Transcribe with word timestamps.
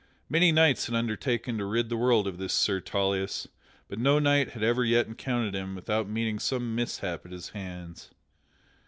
Many 0.29 0.51
knights 0.51 0.87
had 0.87 0.95
undertaken 0.95 1.59
to 1.59 1.65
rid 1.65 1.89
the 1.89 1.95
world 1.95 2.25
of 2.25 2.39
this 2.39 2.55
Sir 2.55 2.79
Tauleas, 2.81 3.47
but 3.87 3.99
no 3.99 4.17
knight 4.17 4.53
had 4.53 4.63
ever 4.63 4.83
yet 4.83 5.05
encountered 5.05 5.53
him 5.53 5.75
without 5.75 6.09
meeting 6.09 6.39
some 6.39 6.73
mishap 6.73 7.23
at 7.23 7.31
his 7.31 7.49
hands. 7.49 8.09